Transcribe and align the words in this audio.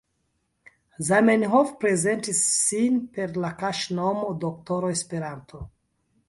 Zamenhof, 1.09 1.73
prezentis 1.83 2.39
sin 2.63 2.97
per 3.19 3.37
la 3.45 3.53
kaŝnomo 3.61 4.33
Doktoro 4.47 4.91
Esperanto. 4.97 5.63